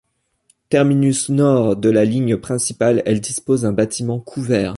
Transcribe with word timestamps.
Terminus 0.69 1.29
nord 1.29 1.75
de 1.75 1.91
la 1.91 2.05
ligne 2.05 2.35
principale, 2.37 3.03
elle 3.05 3.21
dispose 3.21 3.61
d'un 3.61 3.71
bâtiment 3.71 4.19
couvert. 4.19 4.69